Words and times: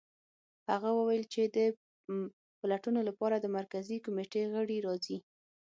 هغه 0.71 0.89
وویل 0.99 1.23
چې 1.33 1.41
د 1.55 1.57
پلټنو 2.59 3.01
لپاره 3.09 3.35
د 3.39 3.45
مرکزي 3.57 3.97
کمېټې 4.05 4.41
غړي 4.53 4.77
راځي 4.87 5.17